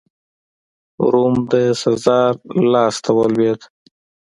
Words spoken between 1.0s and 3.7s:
روم د سزار لاسته ولوېد.